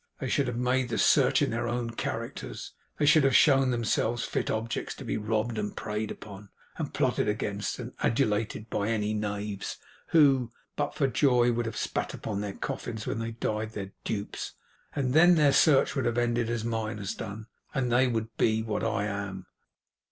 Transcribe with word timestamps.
They 0.19 0.29
should 0.29 0.47
have 0.47 0.57
made 0.57 0.89
the 0.89 0.97
search 0.97 1.43
in 1.43 1.51
their 1.51 1.67
own 1.67 1.91
characters. 1.91 2.73
They 2.97 3.05
should 3.05 3.23
have 3.23 3.35
shown 3.35 3.69
themselves 3.69 4.23
fit 4.23 4.49
objects 4.49 4.95
to 4.95 5.05
be 5.05 5.15
robbed 5.15 5.59
and 5.59 5.77
preyed 5.77 6.09
upon 6.09 6.49
and 6.77 6.91
plotted 6.91 7.27
against 7.27 7.77
and 7.77 7.93
adulated 7.99 8.67
by 8.67 8.89
any 8.89 9.13
knaves, 9.13 9.77
who, 10.07 10.51
but 10.75 10.95
for 10.95 11.05
joy, 11.05 11.51
would 11.51 11.67
have 11.67 11.77
spat 11.77 12.15
upon 12.15 12.41
their 12.41 12.53
coffins 12.53 13.05
when 13.05 13.19
they 13.19 13.33
died 13.33 13.73
their 13.73 13.91
dupes; 14.03 14.53
and 14.95 15.13
then 15.13 15.35
their 15.35 15.53
search 15.53 15.95
would 15.95 16.05
have 16.05 16.17
ended 16.17 16.49
as 16.49 16.63
mine 16.65 16.97
has 16.97 17.13
done, 17.13 17.45
and 17.75 17.91
they 17.91 18.07
would 18.07 18.35
be 18.37 18.63
what 18.63 18.83
I 18.83 19.05
am. 19.05 19.45